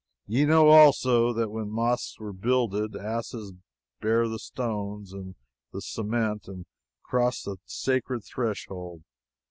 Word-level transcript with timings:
Ye 0.25 0.45
know, 0.47 0.69
also, 0.69 1.31
that 1.33 1.49
when 1.51 1.69
mosques 1.69 2.15
are 2.19 2.33
builded, 2.33 2.95
asses 2.95 3.53
bear 4.01 4.27
the 4.27 4.39
stones 4.39 5.13
and 5.13 5.35
the 5.73 5.79
cement, 5.83 6.47
and 6.47 6.65
cross 7.03 7.43
the 7.43 7.57
sacred 7.65 8.21
threshold. 8.23 9.03